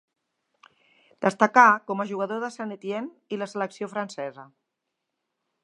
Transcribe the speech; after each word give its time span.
Destacà 1.25 1.65
com 1.91 2.01
a 2.01 2.07
jugador 2.13 2.41
de 2.45 2.49
Saint-Étienne 2.55 3.37
i 3.37 3.39
la 3.43 3.51
selecció 3.53 3.91
francesa. 3.95 4.47